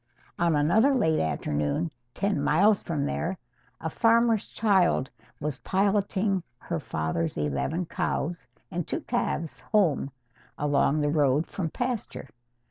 [0.39, 3.37] On another late afternoon, ten miles from there,
[3.79, 10.09] a farmer's child was piloting her father's eleven cows and two calves home
[10.57, 12.29] along the road from pasture.